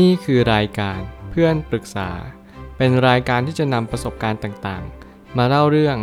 [0.00, 2.10] นี่คือรายการเพื่อนปรึกษา
[2.76, 5.96] เป็นรายการที่จะนำประสบการณ์ต่างๆ มาเล่าเรื่อง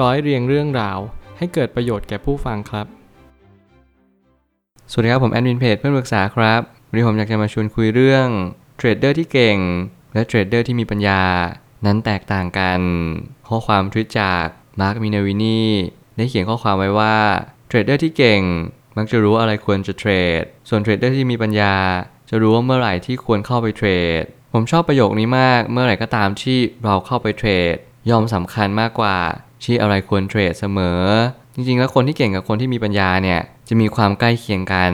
[0.00, 0.98] ร้อยเรียงเรื่องราว
[1.38, 2.86] ให้เกิดประโยชน์แก่ผู้ฟังครับ
[4.90, 8.26] สวัสดีครับ ผมแอดมินเพจเพื่อนปรึกษาครับวันนี้ผมอยากจะมาชวนคุยเรื่อง
[8.76, 9.58] trader ที่เก่ง
[10.14, 11.22] และ trader ที่มีปัญญา
[11.86, 12.80] นั้นแตกต่างกัน
[13.48, 14.46] ข้อความทวิตจาก
[14.80, 15.62] Mark Minervini
[16.16, 17.16] ได้เขียนข้อความไว้ว่า
[17.68, 18.42] trader ที่เก่ง
[18.96, 21.74] มักจะรู้อะไรควรจะ trade ส่วน trader ที่มีปัญญา
[22.34, 24.22] จะรู้ว่าเมื่อไหร่ที่ควรเข้าไป trade
[24.52, 27.76] ผมชอบประโยคนี้มาก เมื่อไหร่ก็ตามที่เราเข้าไป trade
[28.10, 29.16] ย่อมสำคัญมากกว่า
[29.64, 31.00] ที่อะไรควร trade เสมอ
[31.54, 34.92] จริงๆ แล้วคนที่เก่งกับคนที่มีปัญญาเนี่ยจะมีความใกล้เคียงกัน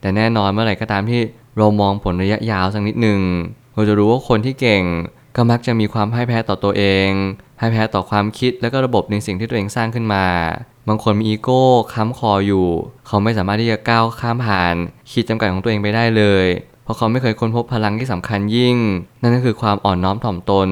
[0.00, 1.20] แต่แน่นอนเมื่อไหร่ก็ตามที่
[1.56, 3.20] เรามองผลระยะยาวสักนิดหนึ่ง
[3.74, 4.82] เราจะรู้ว่าคนที่เก่ง
[5.36, 7.10] ก็มักจะมีความพ่ายแพ้ต่อตัวเอง
[7.58, 10.24] พ่ายแพ้ต่อความคิดและก็ระบบในสิ่งที่ตัวเองสร้างขึ้นมา
[10.88, 11.62] บางคนมีอีโก้
[11.94, 12.66] ค้ำคออยู่
[13.06, 14.74] เขาไม่สามารถที่จะก้าวข้ามผ่าน
[15.10, 16.46] ขีดจำกัดของตัวเองไปได้เลย
[16.84, 18.76] เพราะเขาไม่เคยค้นพบพลังที่สำคัญยิ่ง
[19.22, 20.68] นั่นก็คือความอ่อนน้อมถ่อมตน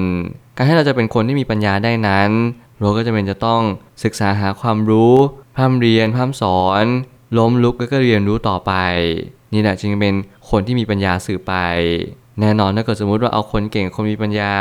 [0.55, 2.29] การให้เราจะเป็นคนที่มีปัญญาได้นั้น
[2.79, 3.61] เราก็จะเป็นจะต้อง
[4.03, 5.13] ศึกษาหาความรู้
[5.55, 6.85] พร่ำเรียนพร่ำสอน
[7.37, 8.73] ล้มลุกแล้วก็เรียนรู้ต่อไป
[9.53, 10.13] นี่แหละจึงเป็น
[10.49, 11.53] คนที่มีปัญญาสื่อไป
[12.41, 14.53] แน่นอนถ้าเกิดสมมุติว่าเอาคนเก่งคนมีปัญญา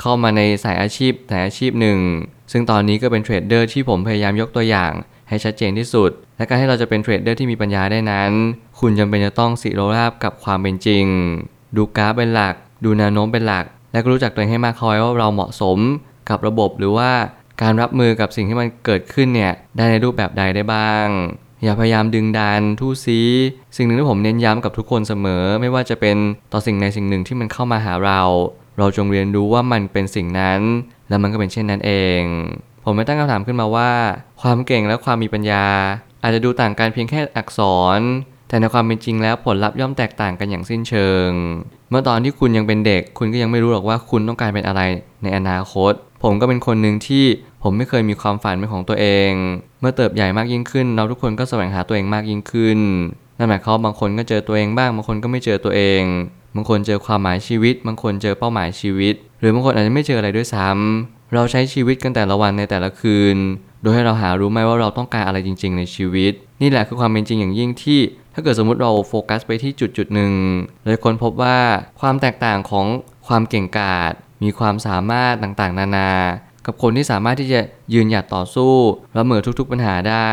[0.00, 1.98] เข้ามาในสายอาชีพสายอาชีพหนึ่ง
[2.52, 4.92] ซึ่งตอนนี้ก็เป็น trader ที่ผมพยายามยกตัวอย่าง
[5.28, 8.30] ให้ชัดเจนที่สุด และการให้เราจะเป็น trader ที่มีปัญญาได้นั้น
[8.80, 11.04] คุณจำเป็นจะต้องศิโรราบกับความเป็นจริง
[11.76, 15.78] ดูกราฟเป็นหลัก ดูแนวโน้มเป็นหลัก และก็รู้จักตัวเองให้มากพอว่าเราเหมาะสม
[16.28, 17.10] กับระบบหรือว่า
[17.62, 21.06] การรับมือกับสิ่งที่มันเกิดขึ้นเนี่ยได้ในรูปแบบใดได้บ้าง
[21.64, 23.20] อย่าพยายามดึงดันทู่ซี้
[23.76, 26.16] สิ่งหนึ่งที่ผมเน้นย้ำกับทุกคนเสมอ ไม่ว่าจะเป็น
[26.52, 28.22] ต่อสิ่งในสิ่งหนึ่งที่มันเข้ามาหาเรา
[28.78, 30.60] เราจงเรียนรู้ว่ามันเป็นสิ่งนั้น
[31.08, 32.22] และมันก็เป็นเช่นนั้นเอง
[32.84, 33.90] ผมไม่ตั้งคำถามขึ้นมาว่า
[34.42, 35.66] ความเก่งและความมีปัญญา
[36.22, 37.60] อาจจะดูต่างกันเพียงแค่อักษ
[37.98, 38.00] ร
[38.48, 41.30] แต่ในความเป็นจริงแล้วผลลัพธ์ย่อมแตกต่างกันอย่างสิ้นเชิง
[41.90, 44.80] เมื่อตอนที่คุณยังเป็นเด็ก คุณก็ยังไม่รู้หรอกว่าคุณต้องการเป็นอะไร
[45.22, 47.24] ในอนาคต ผมก็เป็นคนหนึ่งที่
[47.62, 49.30] ผมไม่เคยมีความฝันเป็นของตัวเอง
[49.80, 52.78] เมื่อเติบใหญ่มากยิ่งขึ้น เราทุกคนก็แสวงหาตัวเองมากยิ่งขึ้น
[53.38, 56.02] นั่นหมายความบางคนก็เจอตัวเองบ้าง บางคนก็ไม่เจอตัวเอง
[56.56, 63.36] บางคนเจอความหมายชีวิต บางคนเจอเป้าหมายชีวิต หรือบางคนอาจจะไม่เจออะไรด้วยซ้ำเราใช้ชีวิตกันแต่ละวันในแต่ละคืน
[63.82, 68.00] โดยให้เราหารู้ไหมว่าเราต้องการอะไรจริง ๆ ในชีวิต นี่แหละคือความเป็นจริงอย่างยิ่งที่
[68.34, 70.32] ถ้าเกิดสมมติเราโฟกัสไปที่จุดจุดหนึ่ง
[70.84, 71.58] เลยค้นพบว่า
[72.00, 72.86] ความแตกต่างของ
[73.28, 74.12] ความเก่งกาจ
[74.42, 76.10] มีความสามารถต่างๆ นานา
[76.66, 77.60] กับคนที่สามารถที่จะ
[77.94, 78.74] ยืนหยัดต่อสู้
[79.16, 80.32] รับมือทุกๆปัญหาได้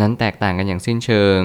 [0.00, 1.40] นั้นแตกต่างกันอย่างสิ้นเชิง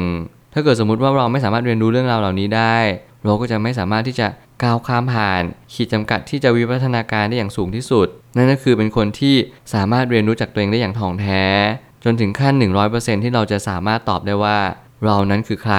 [0.53, 2.77] ถ้าเกิดสมมติว่าเราไม่สามารถเรียนรู้เรื่องราวเหล่านี้ได้
[3.25, 4.27] เราก็จะไม่สามารถที่จะ
[4.63, 5.41] ก้าวข้ามผ่าน
[5.73, 9.35] ขีดจำกัดที่จะวิวัฒนาการได้อย่างสูงที่สุด นั่นก็คือเป็นคนที่
[9.73, 11.43] สามารถเรียนรู้จากตัวเองได้อย่างถ่องแท้
[12.03, 12.53] จนถึงขั้น
[12.89, 14.59] 100%ที่เราจะสามารถตอบได้ว่า
[15.05, 15.77] เรานั้นคือใคร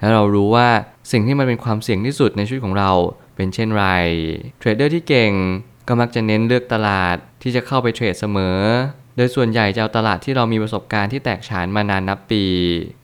[0.00, 0.68] และเรารู้ว่า
[1.12, 2.90] สิ่งที่มันเป็นความเสี่ยงที่สุดในชีวิตของเรา
[3.36, 3.86] เป็นเช่นไร
[4.58, 5.32] เทรดเดอร์ที่เก่ง
[5.88, 8.58] ก็มักจะเน้นเลือกตลาดที่จะเข้าไปเทรดเสมอ
[9.18, 12.44] โดยส่วนใหญ่จะเอาตลาดที่เรามีประสบการณ์ที่แตกฉานมานานนับปี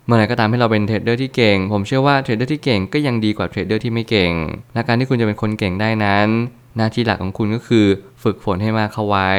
[0.06, 4.32] เมื่อไหร่ก็ตามให้เราเป็น trader ที่เก่ง ผมเชื่อว่า trader ที่เก่งก็ยังดีกว่า trader ที่ไม่เก่ง
[4.74, 6.28] และการที่คุณจะเป็นคนเก่งได้นั้น
[6.76, 7.86] หน้าที่หลักของคุณก็คือ
[8.22, 9.30] ฝึกฝนให้มากเข้าไว้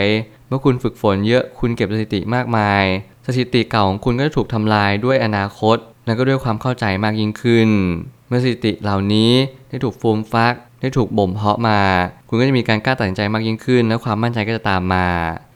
[0.47, 2.83] เมื่อคุณฝึกฝนเยอะคุณเก็บสถิติมากมาย
[3.25, 7.69] สถิติเก่าของคุณก็จะถูกทำลายด้วยอนาคต และก็ด้วยความเข้าใจมากยิ่งขึ้น
[8.27, 9.31] เมื่อสถิติเหล่านี้
[9.69, 11.79] ได้ถูกฟูมฟักได้ถูกบ่มเพาะมา
[12.27, 15.07] คุณก็จะมีการกล้าตัดสินใจมากยิ่งขึ้น และความมั่นใจก็จะตามมา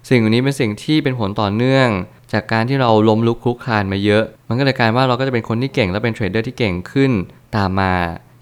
[0.10, 1.88] สิ่งนี้เป็นสิ่งที่เป็นผลต่อเนื่อง
[2.34, 7.12] จากการที่เราล้มลุกคลุกคลานมาเยอะ มันก็เลยกลายว่าเราก็จะเป็นคนที่เก่งและเป็น trader ที่เก่งขึ้น
[7.56, 7.94] ตามมา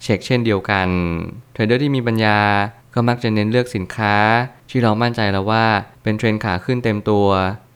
[0.02, 0.88] เฉกเช่นเดียวกัน
[1.52, 2.38] trader ที่มีปัญญา
[2.94, 4.16] ก็มักจะเน้นเลือกสินค้า
[4.70, 5.66] ที่เรามั่นใจแล้วว่า
[6.02, 7.28] เป็นเทรนขาขึ้นเต็มตัว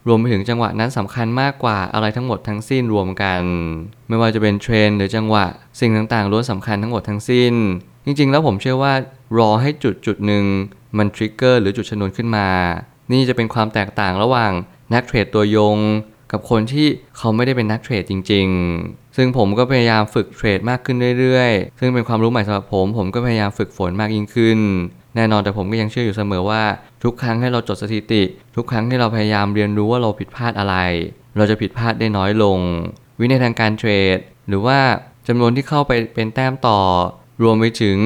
[0.07, 3.43] รวมไปถึงจังหวะนั้นสำคัญมากกว่าอะไรทั้งหมดทั้งสิ้นรวมกัน
[4.09, 5.47] ไม่ว่าจะเป็นเทรนหรือจังหวะ
[5.81, 7.55] สิ่งต่างๆล้วนสำคัญทั้งหมดทั้งสิ้น
[8.05, 8.93] จริงๆ แล้วผมเชื่อว่า
[9.39, 10.45] รอให้จุดจุดหนึ่ง
[10.99, 12.49] มันทริกเกอร์หรือจุดชนวนขึ้นมา
[13.13, 14.53] นี่จะเป็นความแตกต่างระหว่าง
[14.95, 15.79] นักเทรดตัวยง
[16.33, 16.87] กับคนที่
[17.17, 18.47] เขาไม่ได้เป็นนักเทรดจริง
[18.83, 24.59] ๆ ซึ่งผมก็พยายามฝึกเทรดมากขึ้นเรื่อยๆ ซึ่งเป็นความรู้ใหม่สำหรับผม ผมก็พยายามฝึกฝนมากยิ่งขึ้น
[25.17, 26.63] แน่นอนแต่ผมก็ยังเชื่ออยู่เสมอว่า
[27.05, 28.23] ทุกครั้งให้เราจดสถิติ
[28.57, 30.77] ทุกครั้งที่เราพยายามเรียนรู้ว่าเราผิดพลาดอะไร
[31.37, 32.59] เราจะผิดพลาดได้น้อยลง
[33.21, 34.19] วินัยทางการเทรด
[34.49, 34.79] หรือว่า
[35.29, 36.81] จำนวนที่เข้าไปเป็นแต้มต่อ
[37.43, 37.99] รวมไปถึง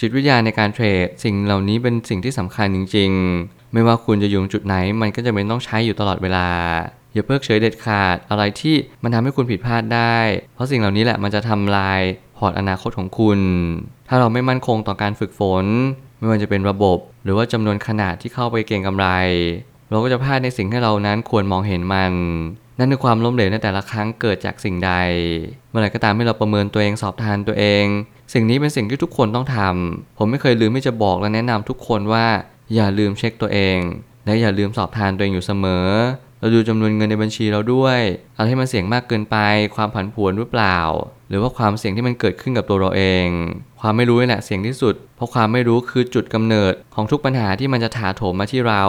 [0.00, 3.10] จิตวิทยาในการเทรด สิ่งเหล่านี้เป็นสิ่งที่สำคัญจริง
[3.44, 6.48] ๆ ไม่ว่าคุณจะอยู่จุดไหน มันก็จะเป็นต้องใช้อยู่ตลอดเวลา
[7.12, 10.18] อย่าเพิกเฉยเด็ดขาด อะไรที่มันทำให้คุณผิดพลาดได้
[10.54, 12.00] เพราะสิ่งเหล่านี้แหละมันจะทำลาย
[12.36, 13.40] พอร์ตอนาคตของคุณ
[14.08, 15.64] ถ้าเราไม่มั่นคงต่อการฝึกฝน
[16.18, 19.08] ไม่ว่าจะเป็นระบบ หรือว่าจำนวนขนาดที่เข้าไปเก็งกำไร
[19.90, 22.12] เราก็จะพลาดในสิ่งที่เรานั้นควรมองเห็นมัน
[22.78, 24.92] นั่นคือความล้มเหลวในแต่ละครั้งเกิดจากสิ่งใด
[25.70, 27.84] เมื่อไหร่ก็ตามที่เราประเมินตัวเองสอบทานตัวเอง
[28.34, 32.26] สิ่งนี้เป็นสิ่งที่ทุกคนต้องทำผมไม่เคยลืมที่จะบอกและแนะนำทุกคนว่า
[32.74, 33.78] อย่าลืมเช็คตัวเอง
[34.24, 35.88] และอย่าลืมสอบทานตัวเองอยู่เสมอ
[36.40, 38.00] เราดูจำนวนเงินในบัญชีเราด้วย
[38.34, 39.36] เอาให้มันเสี่ยงมากเกินไป
[39.76, 40.78] ความผันผวนหรือเปล่า
[41.28, 43.26] หรือว่าความเสี่ยงที่มันเกิดขึ้นกับตัวเราเอง
[43.80, 48.84] ความไม่รู้นี่แหละเสี่ยงที่สุด เพราะความไม่รู้คือจุดกำเนิดของทุกปัญหาที่มันจะถาโถมมาที่เรา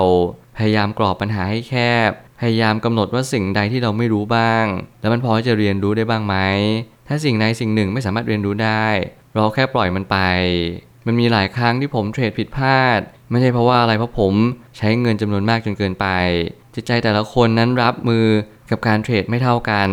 [0.58, 1.74] พยายามกรอบปัญหาให้แค
[2.10, 4.66] บ พยายามกำหนดว่าสิ่งใดที่เราไม่รู้บ้าง
[5.02, 6.36] แล้วมันพอจะเรียนรู้ได้บ้างไหม
[7.08, 8.88] ถ้าสิ่งใดสิ่งหนึ่งไม่สามารถเรียนรู้ได้
[9.34, 10.18] เราแค่ปล่อยมันไป
[11.06, 14.34] มันมีหลายครั้งที่ผมเทรดผิดพลาด ไม่ใช่เพราะว่าอะไรเพราะผม
[14.78, 16.08] ใช้เงินจำนวนมากจนเกินไป
[16.76, 18.26] จิตใจแต่ละคนนั้นรับมือ
[18.72, 19.90] กับการเทรดไม่เท่ากัน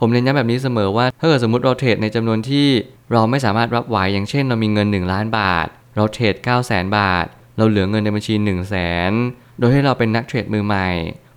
[0.00, 2.68] ผมเน้นย้ำแบบนี้เสมอว่าถ้าเกิดสมมติเราเทรดในจำนวนที่
[3.12, 7.26] เราไม่สามารถรับไหวอย่างเช่น เรามีเงิน 1 ล้านบาท เราเทรด 9 0 0 0 0 0 บาท
[7.56, 8.74] เราเหลือเงินในบัญชี 1 0 0 0 0แส
[9.10, 9.12] น
[9.58, 10.88] โดยให้เราเป็นนักเทรดมือใหม่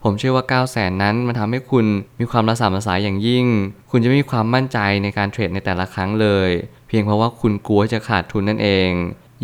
[0.04, 1.86] ผมเชื่อว่า 9 0 0 0 0 0นั้นมันทำให้คุณ
[2.20, 3.46] มีความระสามระสายอย่างยิ่ง
[3.92, 6.50] คุณจะไม่มีความมั่นใจในการเทรดในแต่ละครั้งเลย
[6.88, 8.90] เพียงเพราะว่าคุณกลัวจะขาดทุนนั่นเอง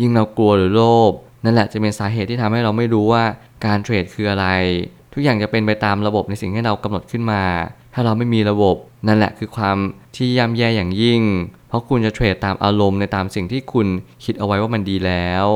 [0.00, 1.12] ยิ่งเรากลัวหรือโลภ
[1.46, 3.24] นั่นแหละจะเป็นสาเหตุที่ทำให้เราไม่รู้ว่า
[3.66, 4.46] การเทรดคืออะไร
[5.12, 7.42] ทุกอย่างจะเป็นไปตามระบบในสิ่งที่เรากำหนดขึ้นมา
[7.94, 8.76] ถ้าเราไม่มีระบบ
[9.08, 9.76] นั่นแหละคือความ
[10.16, 11.22] ที่ย่ำแย่อย่างยิ่ง
[11.68, 13.86] เพราะคุณจะเทรดตามอารมณ์ในตามสิ่งที่คุณ
[14.24, 15.46] คิดเอาไว้ว่ามันดีแล้ว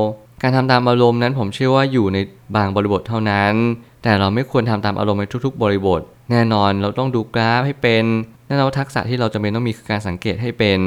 [0.41, 2.17] การทำตามอารมณ์นั้นผมเชื่อว่าอยู่ใน
[2.55, 3.53] บางบริบทเท่านั้น
[4.03, 6.01] แต่เราไม่ควรทำตามอารมณ์ในทุก ๆ บริบท
[6.31, 8.05] แน่นอนเราต้องดูกราฟให้เป็น
[8.47, 10.79] แน่นอนทักษะที่เราจำเป็นต้องมีคือการสังเกตให้เป็น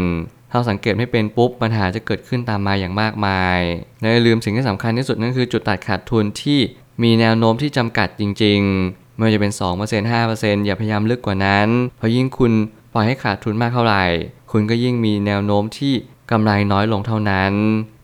[0.54, 3.60] ถ้าเราสังเกตไม่เป็นปุ๊บปัญหาจะเกิดขึ้นตามมาอย่างมากมาย
[4.00, 6.58] และอย่าลืมสิ่งที่สำคัญที่สุดนั่นคือจุดตัดขาดทุนที่
[7.02, 11.68] มีแนวโน้มที่จำกัดจริงๆไม่ว่าจะเป็น 2% 5%อย่าพยายามลึกกว่านั้น
[11.98, 12.52] เพราะยิ่งคุณ
[12.92, 14.04] ปล่อยให้ขาดทุนมากเท่าไหร่
[14.52, 15.94] คุณก็ยิ่งมีแนวโน้มที่
[16.30, 17.52] กำไรน้อยลงเท่านั้น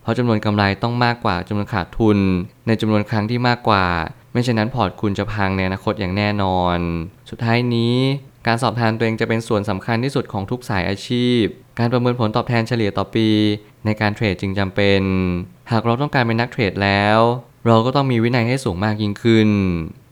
[0.03, 2.19] เพราะจำนวนกำไรต้องมากกว่าจำนวนขาดทุน
[2.67, 3.85] ในจำนวนครั้งที่มากกว่า
[4.33, 6.79] ไม่เช่นนั้นพอร์ตคุณจะพังในอนาคตอย่างแน่นอน
[7.31, 7.97] สุดท้ายนี้
[8.47, 11.43] การสอบทานตัวเองจะเป็นส่วนสำคัญที่สุดของทุกสายอาชีพ
[11.79, 13.29] การประเมินผลตอบแทนเฉลี่ยต่อปี
[13.85, 15.01] ในการเทรดจึงจำเป็น
[15.71, 17.19] หากเราต้องการเป็นนักเทรดแล้ว
[17.67, 19.49] เราก็ต้องมีวินัยให้สูงมากยิ่งขึ้น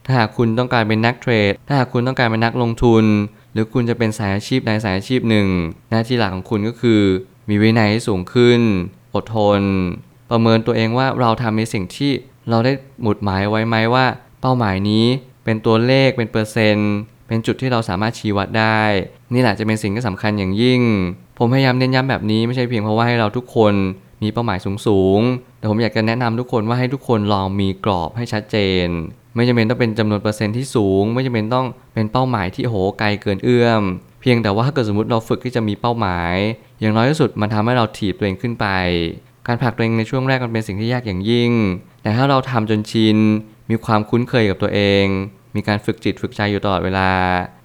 [0.06, 3.04] ถ้าหากคุณต้องการเป็นนักเทรด ถ้าหากคุณต้องการเป็นนักลงทุน
[3.52, 5.48] หรือคุณจะเป็นสายอาชีพใดสายอาชีพหนึ่ง
[5.90, 7.00] หน้าที่หลักของคุณก็คือ
[7.48, 8.60] มีวินัยให้สูงขึ้น
[9.14, 9.60] อดทน
[10.30, 12.12] ประเมินตัวเองว่าเราทำในสิ่งที่
[12.48, 12.72] เราได้
[13.02, 14.06] หมุดหมายไว้ไหมว่า
[14.40, 15.04] เป้าหมายนี้
[15.44, 16.92] เป็นตัวเลขเป็นเปอร์เซ็นต์
[17.28, 18.82] เป็นจุดที่เราสามารถชี้วัดได้
[19.34, 20.80] นี่แหละจะเป็นสิ่งที่สำคัญอย่างยิ่ง
[21.38, 23.74] ผมพยายามเน้นย้ำแบบนี้ไม่ใช่เพียงเพราะว่าให้เราทุกคน
[24.22, 28.86] มีเป้าหมายสูงๆแต่ผมอยากจะแนะนำทุกคนว่าให้ทุกคนลองมีกรอบให้ชัดเจน
[29.34, 33.82] ไม่จำเป็นต้องเป็นจำนวนเปอร์เซ็นต์ที่สูง ไม่จำเป็นต้องเป็นเป้าหมายที่โหไกลเกินเอื้อม
[34.20, 36.34] เพียงแต่ว่าถ้าเกิดสมมติเราฝึกที่จะมีเป้าหมาย
[36.80, 38.66] อย่างน้อยที่สุดมันทำให้เราถีบตัวเองขึ้นไป
[39.46, 41.52] การผลักตัวเองในช่วงแรกมันเป็นสิ่งที่ยากอย่างยิ่ง
[42.02, 43.18] แต่ถ้าเราทำจนชิน
[43.70, 45.06] มีความคุ้นเคยกับตัวเอง
[45.56, 47.10] มีการฝึกจิตฝึกใจอยู่ตลอดเวลา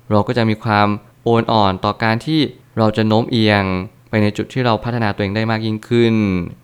[0.10, 0.88] เราก็จะมีความ
[1.24, 2.40] โอนอ่อนต่อการที่
[2.78, 3.64] เราจะโน้มเอียง
[4.10, 6.16] ไปในจุดที่เราพัฒนาตัวเองได้มากยิ่งขึ้น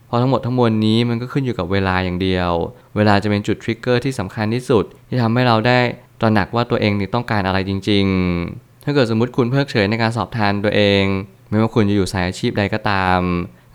[0.07, 2.51] เพราะทั้งหมดทั้งมวลนี้มันก็ขึ้นอยู่กับเวลาอย่างเดียว
[2.95, 5.79] เวลาจะเป็นจุดทริกเกอร์ที่สำคัญที่สุด ที่ทำให้เราได้
[6.19, 8.05] ตระหนักว่าตัวเองนี่ต้องการอะไรจริง
[8.45, 11.03] ๆ ถ้าเกิดสมมติคุณเพิกเฉยในการสอบทานตัวเอง
[11.49, 13.19] ไม่ว่าคุณจะอยู่สายอาชีพใดก็ตาม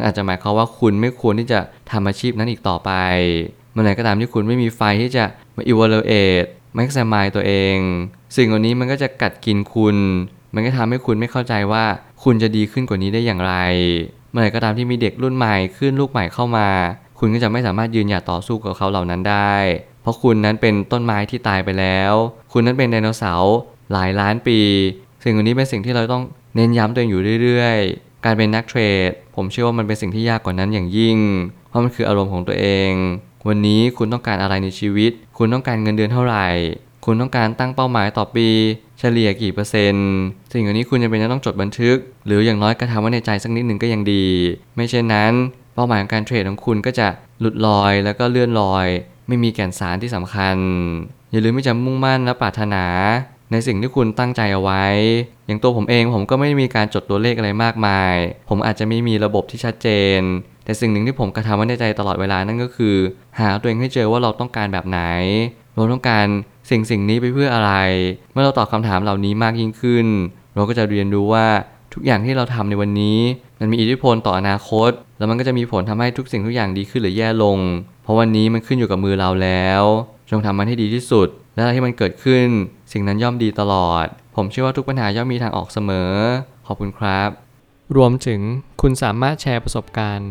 [0.05, 2.91] อาจจะหมายความว่าคุณไม่ควรที่จะทำอาชีพนั้นอีกต่อไป
[3.73, 5.25] เมื่อไหร่ก็ตามที่คุณไม่มีไฟที่จะ
[5.57, 7.77] มา evaluate มา examine ตัวเอง
[8.37, 9.97] สิ่งเหล่านี้มันก็จะกัดกินคุณ
[10.55, 11.85] มันก็ทำให้คุณไม่เข้าใจว่า
[12.23, 13.55] คุณจะดีขึ้นกว่านี้ได้อย่างไร
[14.31, 16.69] เมื่อไหร่ก็ตามที่มีเด็กรุ่นใหม่ขึ้นลูกใหม่เข้ามา
[17.19, 19.55] คุณก็จะไม่สามารถยืนหยัดต่อสู้กับเขาเหล่านั้นได้
[20.03, 22.13] เพราะคุณนั้นเป็นต้นไม้ที่ตายไปแล้ว
[22.53, 23.57] คุณนั้นเป็นไดโนเสาร์
[23.93, 24.61] หลายล้านปี
[25.23, 26.23] สิ่งเหล่านี้เป็นสิ่งที่เราต้อง
[26.57, 31.19] เน้นย้ำตัวเองอยู่เรื่อยๆ การเป็นนักเทรด ผมเชื่อว่ามันเป็นสิ่งที่ยากกว่านั้นอย่างยิ่ง
[31.69, 32.93] เพราะมันคืออารมณ์ของตัวเอง
[33.49, 36.49] วันนี้คุณต้องการอะไรในชีวิต คุณต้องการเงินเดือนเท่าไหร่
[37.05, 38.49] คุณต้องการตั้งเป้าหมายต่อปี
[38.99, 40.11] เฉลี่ยกี่เปอร์เซ็นต์
[40.53, 41.97] สิ่งเหล่านี้คุณจะเป็นจะต้องจดบันทึก
[42.27, 44.27] หรืออย่างน้อยกระทำไว้ในใจสักนิดหนึ่งก็ยังดี
[44.75, 45.33] ไม่เช่นนั้น
[45.75, 47.09] เป้าหมายของการเทรดของคุณก็จะ
[47.41, 48.87] หลุดลอยแล้วก็เลื่อนลอย
[49.29, 50.57] ไม่มีแก่นสารที่สำคัญ
[51.33, 52.85] อย่าลืมที่จะมุ่งมั่นและปรารถนา
[53.51, 54.85] ในสิ่งที่คุณตั้งใจเอาไว้
[55.47, 58.15] อย่างตัวผมเองผมก็ไม่มีการจดตัวเลขอะไรมากมาย
[58.49, 60.21] ผมอาจจะไม่มีระบบที่ชัดเจน
[60.65, 62.97] แต่สิ่งหนึ่งที่ผมกระทำไว้ในใจตลอดเวลานั่นก็คือ
[63.39, 65.01] หาตัวเองให้เจอว่าเราต้องการแบบไหน
[65.75, 66.27] เราต้องการ
[66.71, 67.73] สิ่งสิ่งนี้ไปเพื่ออะไร
[68.33, 70.07] เมื่อเราตอบคำถามเหล่านี้มากยิ่งขึ้น
[70.55, 71.47] เราก็จะเรียนรู้ว่า
[71.95, 73.19] ทุกอย่างที่เราทำในวันนี้
[73.61, 77.59] มันมีอิทธิพลต่ออนาคต แล้วมันก็จะมีผลทำให้ทุกสิ่งทุกอย่างดีขึ้นหรือแย่ลง
[78.03, 79.83] เพราะวันนี้มันขึ้นอยู่กับมือเราแล้ว
[80.31, 82.47] จงทำมันให้ดีที่สุด และอะไรที่มันเกิดขึ้น
[82.93, 84.07] สิ่งนั้นย่อมดีตลอด
[84.37, 86.11] ผมเชื่อว่าทุกปัญหาย่อมมีทางออกเสมอ
[86.67, 87.29] ขอบคุณครับ
[87.97, 88.41] รวมถึง
[88.81, 90.31] คุณสามารถแชร์ประสบการณ์